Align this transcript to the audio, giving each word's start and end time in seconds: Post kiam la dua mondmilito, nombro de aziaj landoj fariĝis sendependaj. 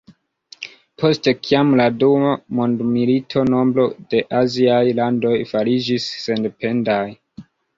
Post 1.03 1.27
kiam 1.47 1.69
la 1.79 1.85
dua 2.03 2.31
mondmilito, 2.61 3.43
nombro 3.51 3.87
de 4.15 4.23
aziaj 4.41 4.81
landoj 5.01 5.37
fariĝis 5.55 6.09
sendependaj. 6.27 7.01